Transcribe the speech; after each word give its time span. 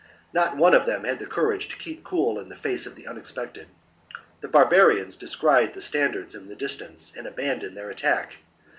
Not 0.33 0.57
one 0.57 0.73
of 0.73 0.87
them 0.87 1.03
had 1.03 1.19
the 1.19 1.27
courage 1.27 1.69
to 1.69 1.75
keep 1.77 2.03
cool 2.03 2.39
in 2.39 2.49
the 2.49 2.55
face 2.55 2.87
of 2.87 2.95
the 2.95 3.05
unexpected. 3.05 3.67
The 4.39 4.47
barbarians 4.47 5.15
descried 5.15 5.75
the 5.75 5.81
standards 5.83 6.33
in 6.33 6.47
the 6.47 6.55
distance 6.55 7.13
and 7.15 7.27
abandoned 7.27 7.77
their 7.77 7.91
attack. 7.91 8.37